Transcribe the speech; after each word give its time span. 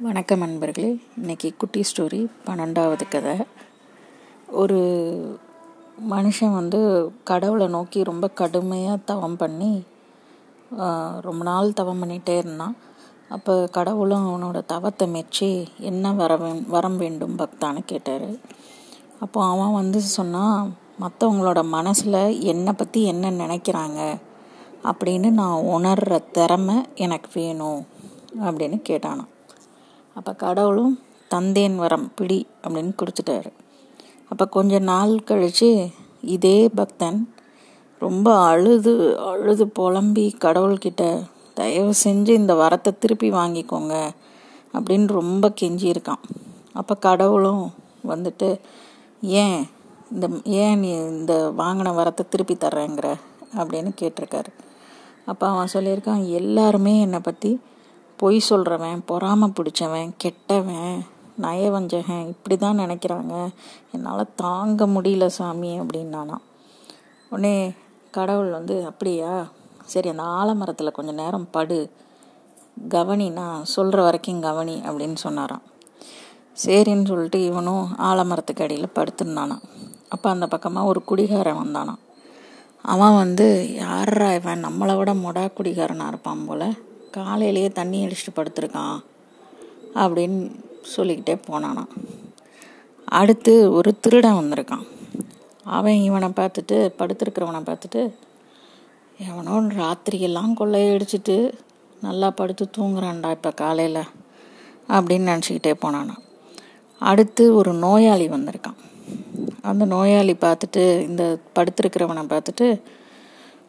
வணக்கம் 0.00 0.38
நண்பர்களே. 0.38 1.00
இன்னைக்கு 1.16 1.54
குட்டி 1.58 1.82
ஸ்டோரி 1.82 2.26
பன்னெண்டாவது 2.46 3.00
கதை. 3.08 3.36
ஒரு 4.50 5.38
மனுஷன் 6.10 6.54
வந்து 6.54 7.12
கடவுளை 7.24 7.66
நோக்கி 7.66 8.02
ரொம்ப 8.02 8.30
கடுமையாக 8.30 8.96
தவம் 9.04 9.36
பண்ணி 9.36 9.84
ரொம்ப 11.20 11.44
நாள் 11.44 11.72
தவம் 11.72 12.02
பண்ணிகிட்டே 12.02 12.36
இருந்தான். 12.36 12.76
அப்போ 13.28 13.66
கடவுளும் 13.66 14.26
அவனோட 14.26 14.64
தவத்தை 14.64 15.08
மெச்சி 15.08 15.68
என்ன 15.78 16.12
வர 16.12 16.36
வே- 16.36 16.66
வரம் 16.66 16.96
வேண்டும் 16.96 17.38
பக்தான்னு 17.38 17.78
கேட்டார். 17.86 18.28
அப்போ 19.20 19.44
அவன் 19.44 19.72
வந்து 19.72 20.00
சொன்னான் 20.00 20.74
மற்றவங்களோட 21.00 21.64
மனசில் 21.64 22.40
என்னை 22.40 22.72
பற்றி 22.72 23.04
என்ன 23.04 23.30
நினைக்கிறாங்க? 23.30 24.20
அப்படின்னு 24.84 25.30
நான் 25.30 25.58
உணர்கிற 25.58 26.30
திறமை 26.30 26.76
எனக்கு 26.94 27.30
வேணும். 27.34 27.86
அப்படின்னு 28.40 28.82
கேட்டானான் 28.88 29.30
அப்போ 30.14 30.32
கடவுளும் 30.32 30.94
தந்தேன் 31.30 31.76
வரம் 31.76 32.12
பிடி 32.14 32.46
அப்படின்னு 32.64 32.92
கொடுத்துட்டாரு. 33.00 33.50
அப்போ 34.28 34.44
கொஞ்ச 34.46 34.78
நாள் 34.78 35.12
கழித்து 35.24 35.90
இதே 36.20 36.58
பக்தன் 36.74 37.34
ரொம்ப 37.98 38.28
அழுது 38.42 38.92
அழுது 39.26 39.64
புலம்பி 39.68 40.36
கடவுள்கிட்ட 40.44 41.02
தயவு 41.54 41.92
செஞ்சு 42.04 42.32
இந்த 42.40 42.54
வரத்தை 42.54 42.92
திருப்பி 42.98 43.30
வாங்கிக்கோங்க 43.30 43.94
அப்படின்னு 44.74 45.06
ரொம்ப 45.06 45.52
கெஞ்சியிருக்கான். 45.60 46.22
அப்போ 46.72 46.94
கடவுளும் 46.94 47.64
வந்துட்டு 48.08 48.48
ஏன் 49.42 49.58
இந்த 50.10 50.26
ஏன் 50.44 50.78
நீ 50.78 50.90
இந்த 50.90 51.34
வாங்கின 51.58 51.92
வரத்தை 51.94 52.24
திருப்பி 52.28 52.54
தர்றேங்கிற? 52.54 53.08
அப்படின்னு 53.56 53.90
கேட்டிருக்காரு. 54.00 54.50
அப்போ 55.24 55.44
அவன் 55.48 55.72
சொல்லியிருக்கான் 55.72 56.22
எல்லாருமே 56.28 57.00
என்னை 57.00 57.20
பற்றி 57.22 57.50
பொய் 58.22 58.38
சொல்கிறவன் 58.48 59.00
பொறாமை 59.10 59.52
பிடிச்சவன் 59.56 60.10
கெட்டவன் 60.22 60.92
நயவஞ்சகன் 61.44 62.26
இப்படி 62.32 62.56
தான் 62.56 62.78
நினைக்கிறாங்க. 62.78 63.34
என்னால் 63.92 64.32
தாங்க 64.34 64.86
முடியல 64.86 65.26
சாமி 65.26 65.70
அப்படின்னானாம் 65.80 66.44
உடனே 67.30 67.54
கடவுள் 68.10 68.50
வந்து 68.50 68.74
அப்படியா? 68.90 69.32
சரி 69.84 70.08
அந்த 70.08 70.22
ஆலமரத்தில் 70.22 70.96
கொஞ்சம் 70.98 71.18
நேரம் 71.22 71.48
படு. 71.50 71.80
கவனினா 72.94 73.46
சொல்கிற 73.74 74.02
வரைக்கும் 74.02 74.40
கவனி 74.40 74.76
அப்படின்னு 74.88 75.18
சொன்னாராம். 75.24 75.64
சரின்னு 76.64 77.10
சொல்லிட்டு 77.12 77.40
இவனும் 77.44 77.84
ஆலமரத்துக்கு 78.10 78.64
அடியில் 78.66 78.96
படுத்துருந்தானான் 78.98 79.66
அப்போ 80.08 80.30
அந்த 80.30 80.46
பக்கமாக 80.46 80.90
ஒரு 80.92 81.02
குடிகாரன் 81.10 81.60
வந்தானாம். 81.64 82.00
அவன் 82.94 83.16
வந்து 83.16 83.74
யாரா 83.74 84.30
இவன்? 84.32 84.64
நம்மளை 84.68 84.96
விட 84.96 85.12
மொடா 85.14 85.44
குடிகாரனாக 85.58 86.12
இருப்பான் 86.14 86.46
போல். 86.46 86.66
காலையிலேயே 87.18 87.68
தண்ணி 87.78 87.98
அடிச்சுட்டு 88.04 88.38
படுத்திருக்கான் 88.38 88.98
அப்படின்னு 90.02 90.40
சொல்லிக்கிட்டே 90.94 91.34
போனானா 91.48 91.84
அடுத்து 93.18 93.52
ஒரு 93.78 93.90
திருடன் 94.04 94.38
வந்திருக்கான். 94.40 94.84
அவன் 95.76 95.98
இவனை 96.08 96.28
பார்த்துட்டு 96.38 96.76
படுத்திருக்கிறவனை 97.00 97.60
பார்த்துட்டு 97.68 98.02
எவனோ 99.28 99.56
ராத்திரியெல்லாம் 99.80 100.52
கொள்ளையடிச்சிட்டு 100.60 101.36
நல்லா 102.02 102.28
படுத்து 102.38 102.64
தூங்குறான்டா 102.76 103.30
இப்போ 103.36 103.50
காலையில் 103.62 104.02
அப்படின்னு 104.94 105.30
நினச்சிக்கிட்டே 105.32 105.74
போனானா 105.84 106.16
அடுத்து 107.00 107.44
ஒரு 107.58 107.70
நோயாளி 107.84 108.26
வந்திருக்கான். 108.34 108.80
அந்த 109.70 109.84
நோயாளி 109.94 110.34
பார்த்துட்டு 110.44 110.82
இந்த 111.08 111.24
படுத்திருக்கிறவனை 111.56 112.24
பார்த்துட்டு 112.32 112.66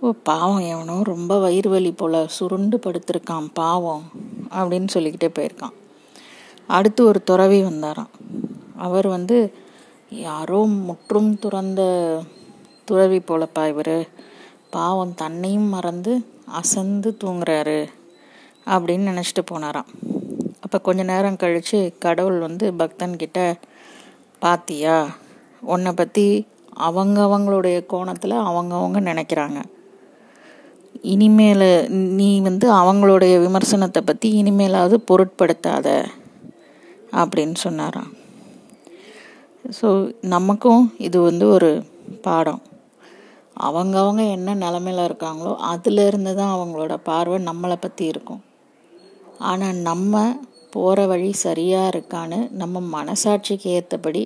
ஓ 0.00 0.08
பாவம் 0.22 0.58
எவனோ 0.58 1.02
ரொம்ப 1.02 1.38
வயிறு 1.38 1.70
வலி 1.70 1.92
போல் 1.92 2.16
சுருண்டு 2.28 2.76
படுத்திருக்கான் 2.76 3.46
பாவம் 3.52 4.02
அப்படின்னு 4.50 4.88
சொல்லிக்கிட்டே 4.88 5.28
போயிருக்கான். 5.36 5.72
அடுத்து 6.66 7.00
ஒரு 7.04 7.20
துறவி 7.22 7.62
வந்தாராம். 7.62 8.12
அவர் 8.76 9.06
வந்து 9.06 9.54
யாரோ 10.10 10.60
முற்றும் 10.88 11.38
துறந்த 11.38 11.80
துறவி 12.84 13.18
போலப்பா 13.18 13.68
இவர். 13.68 14.08
பாவம் 14.70 15.14
தன்னையும் 15.14 15.68
மறந்து 15.68 16.12
அசந்து 16.46 17.16
தூங்குறாரு 17.24 17.88
அப்படின்னு 18.66 19.08
நினச்சிட்டு 19.10 19.44
போனாராம். 19.50 19.90
அப்போ 20.60 20.80
கொஞ்ச 20.80 21.02
நேரம் 21.02 21.36
கழித்து 21.36 21.80
கடவுள் 21.98 22.38
வந்து 22.38 22.72
பக்தன்கிட்ட 22.72 23.54
பாத்தியா 24.38 25.06
உன்னை 25.60 25.92
பற்றி 25.92 26.46
அவங்க 26.70 27.18
அவங்களுடைய 27.22 27.86
கோணத்தில் 27.86 28.36
அவங்கவங்க 28.50 29.00
நினைக்கிறாங்க. 29.10 29.60
இனிமேல் 31.02 31.88
நீ 31.90 32.40
வந்து 32.40 32.66
அவங்களுடைய 32.72 33.34
விமர்சனத்தை 33.44 34.00
பற்றி 34.04 34.28
இனிமேலாவது 34.42 34.96
பொருட்படுத்தாத 35.10 35.88
அப்படின்னு 37.20 37.56
சொன்னாராம். 37.66 38.10
ஸோ 39.78 39.88
நமக்கும் 40.20 40.92
இது 40.96 41.18
வந்து 41.20 41.48
ஒரு 41.48 41.70
பாடம். 42.26 42.60
அவங்கவங்க 43.56 44.22
என்ன 44.30 44.54
நிலமையில 44.64 45.06
இருக்காங்களோ 45.08 45.52
அதுலேருந்து 45.72 46.34
தான் 46.34 46.54
அவங்களோட 46.56 46.94
பார்வை 47.08 47.38
நம்மளை 47.48 47.76
பற்றி 47.80 48.04
இருக்கும். 48.06 48.42
ஆனால் 49.38 49.80
நம்ம 49.88 50.22
போகிற 50.74 51.06
வழி 51.06 51.32
சரியாக 51.32 51.90
இருக்கான்னு 51.92 52.38
நம்ம 52.62 52.80
மனசாட்சிக்கு 52.96 53.68
ஏற்றபடி 53.78 54.22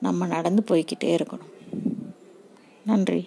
நம்ம 0.00 0.26
நடந்து 0.26 0.62
போய்க்கிட்டே 0.70 1.10
இருக்கணும். 1.18 1.52
நன்றி. 2.84 3.22